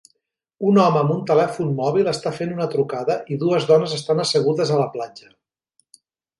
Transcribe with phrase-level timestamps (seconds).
[0.69, 4.75] Un home amb un telèfon mòbil està fent una trucada i dues dones estan assegudes
[4.79, 5.33] a la platja